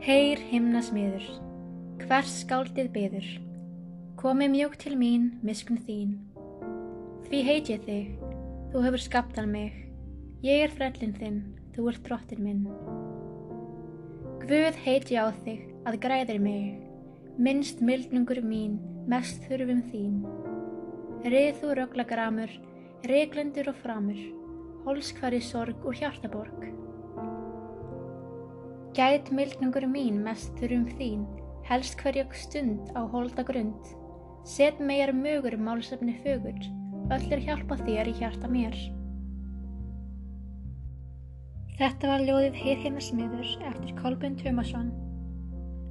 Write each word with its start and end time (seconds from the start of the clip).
Heyr 0.00 0.40
himna 0.48 0.80
smiður, 0.80 1.26
hvers 2.00 2.30
skáldið 2.40 2.86
byður, 2.94 3.26
komi 4.16 4.46
mjók 4.48 4.78
til 4.80 4.94
mín, 4.96 5.26
miskun 5.44 5.76
þín. 5.84 6.14
Því 7.26 7.40
heit 7.44 7.68
ég 7.68 7.84
þig, 7.84 8.14
þú 8.72 8.84
hefur 8.86 9.04
skaptan 9.04 9.52
mig, 9.52 9.76
ég 10.40 10.64
er 10.64 10.72
frellin 10.72 11.12
þinn, 11.18 11.38
þú 11.76 11.90
ert 11.92 12.02
drottin 12.08 12.40
minn. 12.46 12.64
Guð 14.46 14.80
heit 14.86 15.12
ég 15.12 15.20
á 15.20 15.28
þig, 15.44 15.68
að 15.84 16.00
græðir 16.08 16.40
mig, 16.48 16.80
minnst 17.36 17.84
mildnungur 17.84 18.40
mín, 18.40 18.80
mest 19.04 19.44
þurfum 19.50 19.84
þín. 19.92 20.22
Rið 21.28 21.60
þú 21.60 21.76
rögla 21.76 22.08
gramur, 22.08 22.60
reglendur 23.04 23.68
og 23.74 23.84
framur, 23.84 24.28
holskvari 24.88 25.44
sorg 25.44 25.84
og 25.84 26.00
hjartaborg. 26.00 26.70
Gæt 28.90 29.28
mildnungur 29.30 29.84
mín 29.86 30.16
mest 30.24 30.56
þurrum 30.58 30.88
þín, 30.98 31.20
helst 31.68 31.94
hverja 32.02 32.24
stund 32.34 32.88
á 32.98 33.06
holda 33.06 33.44
grund. 33.46 33.90
Set 34.42 34.80
megar 34.82 35.12
mögur 35.14 35.54
málsefni 35.54 36.16
fögur, 36.24 36.58
öll 37.14 37.26
er 37.30 37.44
hjálpa 37.44 37.76
þér 37.84 38.10
í 38.10 38.14
hjarta 38.18 38.50
mér. 38.50 38.74
Þetta 41.78 42.10
var 42.10 42.24
ljóðið 42.26 42.58
Heyrheimasmiður 42.64 43.52
eftir 43.70 43.94
Kolbjörn 44.00 44.34
Tumason, 44.40 44.90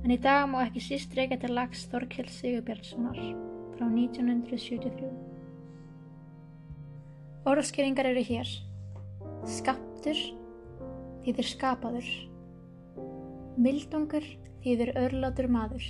en 0.03 0.11
í 0.11 0.19
dag 0.19 0.49
má 0.51 0.59
ekki 0.65 0.83
síst 0.83 1.15
reyka 1.15 1.39
til 1.39 1.55
lags 1.55 1.85
Þorkjell 1.93 2.27
Sigurbjörnssonar 2.35 3.21
frá 3.77 3.85
1973. 3.87 5.13
Orðskeringar 7.47 8.11
eru 8.11 8.25
hér. 8.27 8.51
Skaptur, 9.47 10.19
því 11.23 11.39
þér 11.39 11.49
skapaður. 11.55 12.11
Mildungur 13.59 14.23
þýðir 14.63 14.93
örlátur 14.95 15.49
maður. 15.51 15.83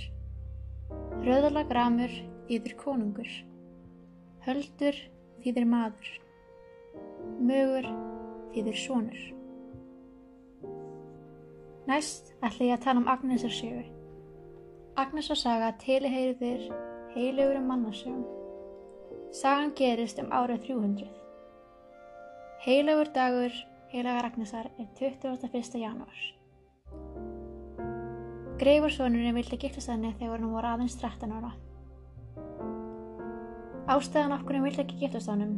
Röðalagramur 1.22 2.10
þýðir 2.48 2.72
konungur. 2.80 3.28
Höldur 4.42 4.98
þýðir 5.44 5.68
maður. 5.70 6.08
Mögur 7.38 7.86
þýðir 8.56 8.80
sonur. 8.80 9.20
Næst 11.86 12.32
ætla 12.42 12.66
ég 12.72 12.74
að 12.74 12.82
tala 12.88 13.04
um 13.04 13.08
Agnesar 13.14 13.54
sögu. 13.54 13.86
Agnesar 14.98 15.38
saga 15.38 15.70
tilheyrir 15.84 16.66
heilugur 17.14 17.60
um 17.60 17.70
mannasögum. 17.70 18.26
Sagan 19.30 19.76
gerist 19.78 20.18
um 20.18 20.34
árið 20.34 20.66
300. 20.72 21.06
Heilugur 22.66 23.14
dagur 23.14 23.62
heilagar 23.94 24.32
Agnesar 24.32 24.72
er 24.74 24.90
21. 24.98 25.78
janúar. 25.86 26.39
Greifarsonurinn 28.60 29.36
vildi 29.38 29.56
giftast 29.56 29.88
henni 29.88 30.10
þegar 30.20 30.42
hún 30.44 30.52
var 30.52 30.66
aðeins 30.74 30.98
13 31.00 31.30
ára. 31.32 31.54
Ástæðan 33.90 34.34
okkur 34.36 34.58
hún 34.58 34.66
vildi 34.68 34.82
ekki 34.84 34.98
giftast 35.00 35.30
hannum 35.32 35.54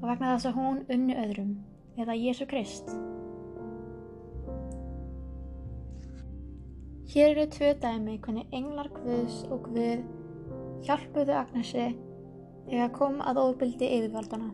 var 0.00 0.14
vegna 0.14 0.30
þess 0.32 0.48
að 0.48 0.56
hún 0.56 0.78
unni 0.94 1.16
öðrum, 1.20 1.50
eða 2.00 2.16
Jésu 2.16 2.46
Krist. 2.48 2.88
Hér 7.10 7.34
eru 7.34 7.44
tvö 7.52 7.74
dæmi 7.82 8.16
hvernig 8.24 8.56
englar 8.56 8.88
Guðs 8.94 9.42
og 9.50 9.68
Guð 9.68 10.06
hjálpuðu 10.86 11.36
Agnesi 11.36 11.86
þegar 12.70 12.92
kom 12.96 13.20
að 13.20 13.42
óbildi 13.44 13.92
yfirvaldana. 13.98 14.52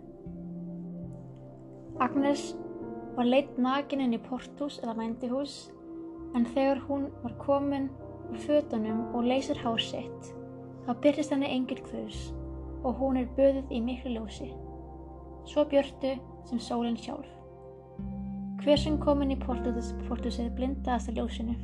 Agnes 2.03 2.49
var 3.15 3.31
leitt 3.31 3.55
nakin 3.61 4.03
inn 4.03 4.17
í 4.17 4.23
porthús 4.27 4.81
eða 4.83 4.97
vændihús 4.99 5.59
en 6.37 6.45
þegar 6.53 6.83
hún 6.87 7.09
var 7.23 7.35
komin 7.41 7.89
úr 8.31 8.41
fötunum 8.45 9.07
og 9.15 9.25
leysir 9.25 9.59
hár 9.63 9.81
sitt, 9.81 10.33
þá 10.85 10.93
byrjast 11.03 11.33
henni 11.33 11.49
engil 11.51 11.81
hvus 11.89 12.31
og 12.85 13.01
hún 13.01 13.19
er 13.21 13.31
böðuð 13.39 13.73
í 13.73 13.81
miklu 13.83 14.13
ljósi, 14.15 14.51
svo 15.49 15.65
björtu 15.71 16.13
sem 16.47 16.61
sólinn 16.63 16.99
sjálf. 17.01 17.31
Hver 18.63 18.79
sem 18.81 19.01
komin 19.01 19.35
í 19.35 19.39
portusið 19.41 20.53
blindaðast 20.57 21.11
að 21.11 21.21
ljósinu. 21.21 21.57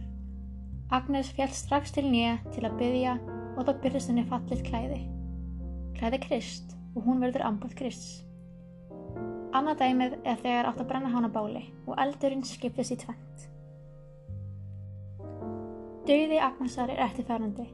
Agnes 0.93 1.31
fjall 1.37 1.53
strax 1.57 1.95
til 1.95 2.05
nýja 2.09 2.37
til 2.53 2.67
að 2.69 2.77
byggja 2.81 3.15
og 3.57 3.65
þá 3.67 3.73
byrjast 3.85 4.11
henni 4.11 4.27
fallið 4.29 4.67
klæði. 4.67 5.01
Klæði 5.99 6.21
Krist 6.27 6.77
og 6.97 7.07
hún 7.07 7.23
verður 7.23 7.47
ambúð 7.49 7.77
Krists. 7.79 8.21
Annað 9.53 9.83
dæmið 9.83 10.19
er 10.25 10.39
þegar 10.41 10.69
átt 10.71 10.81
að 10.81 10.89
brenna 10.91 11.13
hana 11.13 11.33
báli 11.33 11.67
og 11.87 11.99
eldurinn 12.01 12.45
skiptist 12.47 12.95
í 12.95 13.01
tvent. 13.05 13.52
Dauði 16.03 16.39
Agnesar 16.43 16.91
er 16.91 16.99
eftirfærandi. 17.05 17.69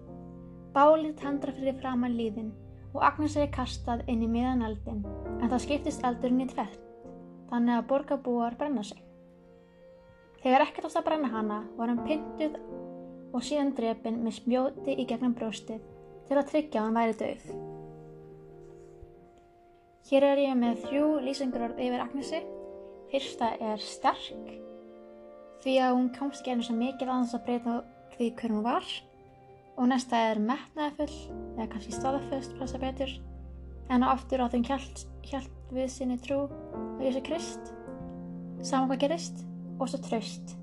Bálið 0.74 1.14
tendra 1.16 1.52
fyrir 1.56 1.78
framann 1.78 2.16
líðin 2.18 2.50
og 2.92 3.00
Agnesar 3.06 3.46
er 3.46 3.54
kastað 3.54 4.02
inn 4.12 4.20
í 4.26 4.28
miðan 4.28 4.66
eldin 4.66 4.98
en 5.38 5.48
það 5.48 5.62
skiptist 5.64 6.04
eldurinn 6.04 6.44
í 6.44 6.48
tvett, 6.50 6.76
þannig 7.48 7.78
að 7.78 7.88
borgarbúar 7.88 8.58
brenna 8.60 8.84
sig. 8.84 9.00
Þegar 10.42 10.66
ekkert 10.66 10.90
ást 10.90 11.00
að 11.00 11.08
brenna 11.08 11.32
hana 11.32 11.62
var 11.78 11.88
hann 11.88 12.04
pyntuð 12.04 12.60
og 13.32 13.48
síðan 13.48 13.72
drefin 13.80 14.20
með 14.26 14.38
smjóti 14.42 15.00
í 15.00 15.08
gegnum 15.08 15.32
bróstið 15.38 15.82
til 16.28 16.36
að 16.36 16.48
tryggja 16.52 16.84
hann 16.84 17.00
væri 17.00 17.16
döð. 17.24 17.50
Hér 20.08 20.32
er 20.34 20.46
ég 20.50 20.56
með 20.56 20.84
þrjú 20.84 21.10
lýsingarorð 21.24 21.80
yfir 21.84 22.04
Agnesi. 22.04 22.44
Fyrsta 23.08 23.54
er 23.56 23.80
sterk 23.80 24.56
því 25.62 25.74
að 25.80 25.94
hún 25.96 26.10
komst 26.12 26.42
ekki 26.42 26.52
einu 26.52 26.64
svo 26.66 26.76
mikið 26.76 27.08
að 27.08 27.16
hans 27.16 27.34
að 27.36 27.46
breyta 27.46 27.84
því 28.18 28.30
hver 28.38 28.54
hún 28.54 28.64
var. 28.66 28.86
Og 29.78 29.86
næsta 29.90 30.18
er 30.30 30.40
metnaðafull 30.42 31.14
eða 31.56 31.68
kannski 31.72 31.94
staðaföst 31.94 32.56
passa 32.58 32.80
betur. 32.82 33.12
En 33.88 34.04
aftur 34.04 34.42
á 34.42 34.50
þeim 34.52 34.66
hjælt, 34.66 35.04
hjælt 35.24 35.72
við 35.72 35.88
sinni 35.94 36.18
trú 36.20 36.46
á 36.50 37.00
Jésu 37.00 37.22
Krist. 37.24 37.72
Saman 38.60 38.90
hvað 38.90 39.04
gerist 39.06 39.44
og 39.78 39.86
svo 39.88 40.02
tröst 40.02 40.56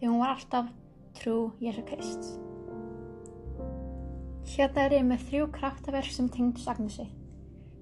því 0.00 0.08
hún 0.08 0.22
var 0.22 0.34
alltaf 0.34 0.72
trú 1.20 1.36
Jésu 1.60 1.84
Krist. 1.86 2.32
Hérna 4.56 4.86
er 4.86 4.98
ég 5.00 5.06
með 5.06 5.28
þrjú 5.28 5.52
kraftaverk 5.52 6.12
sem 6.14 6.28
tengdus 6.32 6.68
Agnesi 6.70 7.08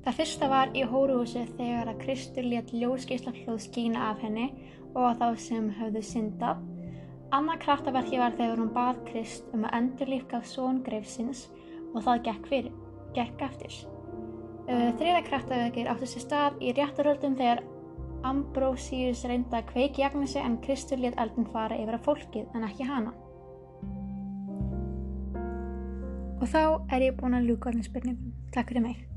Það 0.04 0.16
fyrsta 0.18 0.48
var 0.52 0.72
í 0.76 0.82
hóruhúsi 0.84 1.42
þegar 1.56 1.88
að 1.88 2.00
Kristur 2.02 2.44
let 2.44 2.72
ljósgeisla 2.76 3.32
hljóð 3.32 3.60
skína 3.64 4.10
af 4.10 4.18
henni 4.20 4.50
og 4.90 5.06
að 5.08 5.22
þá 5.22 5.44
sem 5.46 5.70
höfðu 5.78 6.02
syndað 6.04 6.60
Annað 7.34 7.64
kraftaverki 7.64 8.18
var 8.20 8.34
þegar 8.38 8.60
hún 8.62 8.70
bað 8.74 8.98
Krist 9.08 9.48
um 9.56 9.64
að 9.66 9.72
endurlífka 9.80 10.38
són 10.46 10.76
greifsins 10.86 11.48
og 11.90 12.04
það 12.06 12.20
gekk, 12.28 12.44
fyrir, 12.50 12.74
gekk 13.16 13.40
eftir. 13.48 13.78
Þriða 14.68 15.22
kraftaverkir 15.26 15.90
átti 15.90 16.08
sér 16.08 16.22
stað 16.24 16.62
í 16.62 16.70
réttaröldum 16.76 17.34
þegar 17.40 17.64
Ambrosius 18.24 19.24
reynda 19.28 19.58
að 19.60 19.72
kveiki 19.72 20.06
Agnesi 20.06 20.38
en 20.40 20.60
Kristur 20.64 21.02
let 21.02 21.18
eldin 21.20 21.48
fara 21.50 21.76
yfir 21.80 21.98
að 21.98 22.06
fólkið 22.06 22.54
en 22.54 22.68
ekki 22.68 22.86
hana. 22.88 23.16
Og 26.38 26.46
þá 26.54 26.62
er 26.94 27.08
ég 27.08 27.18
búin 27.18 27.34
að 27.34 27.50
ljúka 27.50 27.72
allir 27.72 27.88
spurningum. 27.88 28.30
Takk 28.54 28.70
fyrir 28.70 28.86
mig. 28.86 29.13